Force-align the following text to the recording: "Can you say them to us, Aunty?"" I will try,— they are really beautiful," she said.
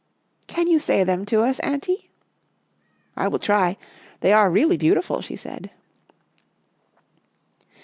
"Can 0.47 0.65
you 0.65 0.79
say 0.79 1.03
them 1.03 1.25
to 1.27 1.43
us, 1.43 1.59
Aunty?"" 1.59 2.09
I 3.15 3.27
will 3.27 3.37
try,— 3.37 3.77
they 4.21 4.33
are 4.33 4.49
really 4.49 4.75
beautiful," 4.75 5.21
she 5.21 5.35
said. 5.35 5.69